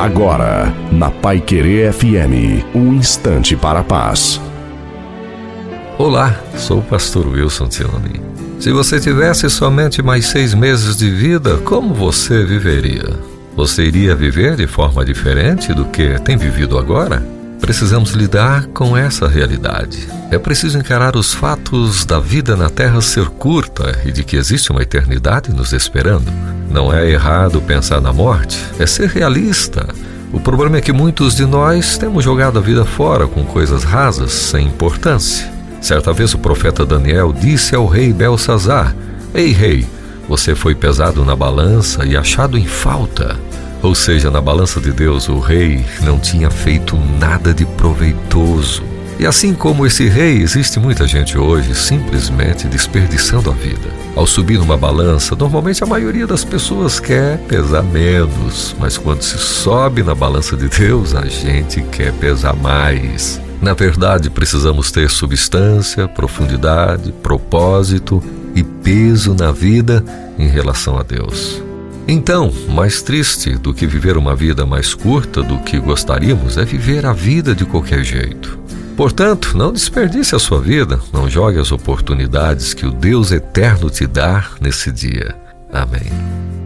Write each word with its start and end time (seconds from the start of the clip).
Agora, 0.00 0.74
na 0.90 1.10
Pai 1.10 1.42
Querer 1.42 1.92
FM, 1.92 2.64
um 2.74 2.94
instante 2.94 3.54
para 3.54 3.80
a 3.80 3.84
paz. 3.84 4.40
Olá, 5.98 6.40
sou 6.56 6.78
o 6.78 6.82
pastor 6.82 7.26
Wilson 7.26 7.68
Tironi. 7.68 8.18
Se 8.58 8.72
você 8.72 8.98
tivesse 8.98 9.50
somente 9.50 10.00
mais 10.00 10.24
seis 10.24 10.54
meses 10.54 10.96
de 10.96 11.10
vida, 11.10 11.58
como 11.58 11.92
você 11.92 12.42
viveria? 12.46 13.10
Você 13.54 13.84
iria 13.84 14.14
viver 14.14 14.56
de 14.56 14.66
forma 14.66 15.04
diferente 15.04 15.74
do 15.74 15.84
que 15.84 16.18
tem 16.20 16.34
vivido 16.34 16.78
agora? 16.78 17.22
Precisamos 17.60 18.12
lidar 18.12 18.66
com 18.68 18.96
essa 18.96 19.28
realidade. 19.28 20.08
É 20.30 20.38
preciso 20.38 20.78
encarar 20.78 21.16
os 21.16 21.34
fatos 21.34 22.04
da 22.04 22.18
vida 22.18 22.56
na 22.56 22.70
Terra 22.70 23.00
ser 23.00 23.26
curta 23.26 24.00
e 24.04 24.10
de 24.10 24.24
que 24.24 24.36
existe 24.36 24.70
uma 24.70 24.82
eternidade 24.82 25.52
nos 25.52 25.72
esperando. 25.72 26.32
Não 26.70 26.92
é 26.92 27.08
errado 27.10 27.60
pensar 27.60 28.00
na 28.00 28.12
morte, 28.12 28.58
é 28.78 28.86
ser 28.86 29.08
realista. 29.08 29.86
O 30.32 30.40
problema 30.40 30.78
é 30.78 30.80
que 30.80 30.92
muitos 30.92 31.34
de 31.34 31.44
nós 31.44 31.98
temos 31.98 32.24
jogado 32.24 32.58
a 32.58 32.62
vida 32.62 32.84
fora 32.84 33.26
com 33.26 33.44
coisas 33.44 33.82
rasas, 33.82 34.32
sem 34.32 34.66
importância. 34.66 35.52
Certa 35.80 36.12
vez 36.12 36.34
o 36.34 36.38
profeta 36.38 36.86
Daniel 36.86 37.32
disse 37.32 37.74
ao 37.74 37.86
rei 37.86 38.12
Belsazar: 38.12 38.94
Ei, 39.34 39.50
rei, 39.50 39.86
você 40.28 40.54
foi 40.54 40.74
pesado 40.74 41.24
na 41.24 41.34
balança 41.34 42.04
e 42.04 42.16
achado 42.16 42.56
em 42.56 42.66
falta. 42.66 43.36
Ou 43.82 43.94
seja, 43.94 44.30
na 44.30 44.40
balança 44.40 44.80
de 44.80 44.92
Deus, 44.92 45.28
o 45.28 45.38
rei 45.38 45.84
não 46.02 46.18
tinha 46.18 46.50
feito 46.50 46.96
nada 47.18 47.54
de 47.54 47.64
proveitoso. 47.64 48.82
E 49.18 49.26
assim 49.26 49.54
como 49.54 49.86
esse 49.86 50.08
rei, 50.08 50.42
existe 50.42 50.78
muita 50.78 51.06
gente 51.06 51.36
hoje 51.36 51.74
simplesmente 51.74 52.66
desperdiçando 52.66 53.50
a 53.50 53.54
vida. 53.54 53.88
Ao 54.16 54.26
subir 54.26 54.58
numa 54.58 54.76
balança, 54.76 55.36
normalmente 55.36 55.84
a 55.84 55.86
maioria 55.86 56.26
das 56.26 56.44
pessoas 56.44 56.98
quer 56.98 57.38
pesar 57.40 57.82
menos, 57.82 58.74
mas 58.78 58.98
quando 58.98 59.22
se 59.22 59.38
sobe 59.38 60.02
na 60.02 60.14
balança 60.14 60.56
de 60.56 60.68
Deus, 60.68 61.14
a 61.14 61.26
gente 61.26 61.82
quer 61.82 62.12
pesar 62.14 62.56
mais. 62.56 63.40
Na 63.60 63.74
verdade, 63.74 64.30
precisamos 64.30 64.90
ter 64.90 65.10
substância, 65.10 66.08
profundidade, 66.08 67.12
propósito 67.12 68.22
e 68.54 68.62
peso 68.62 69.34
na 69.34 69.52
vida 69.52 70.02
em 70.38 70.48
relação 70.48 70.98
a 70.98 71.02
Deus. 71.02 71.62
Então, 72.12 72.52
mais 72.68 73.02
triste 73.02 73.56
do 73.56 73.72
que 73.72 73.86
viver 73.86 74.16
uma 74.16 74.34
vida 74.34 74.66
mais 74.66 74.94
curta 74.94 75.44
do 75.44 75.60
que 75.60 75.78
gostaríamos 75.78 76.56
é 76.56 76.64
viver 76.64 77.06
a 77.06 77.12
vida 77.12 77.54
de 77.54 77.64
qualquer 77.64 78.02
jeito. 78.02 78.58
Portanto, 78.96 79.56
não 79.56 79.72
desperdice 79.72 80.34
a 80.34 80.40
sua 80.40 80.60
vida, 80.60 80.98
não 81.12 81.30
jogue 81.30 81.60
as 81.60 81.70
oportunidades 81.70 82.74
que 82.74 82.84
o 82.84 82.90
Deus 82.90 83.30
eterno 83.30 83.88
te 83.88 84.08
dá 84.08 84.44
nesse 84.60 84.90
dia. 84.90 85.36
Amém. 85.72 86.59